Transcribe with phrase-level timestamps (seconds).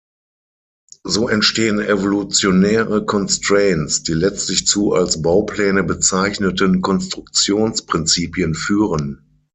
[1.05, 9.43] So entstehen evolutionäre constraints, die letztlich zu als „Baupläne“ bezeichneten Konstruktionsprinzipien führen.